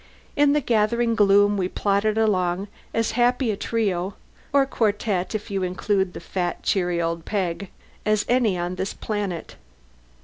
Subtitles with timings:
[0.35, 4.15] In the gathering gloom we plodded along, as happy a trio
[4.51, 7.69] or quartet, if you include fat, cheery old Peg
[8.03, 9.57] as any on this planet.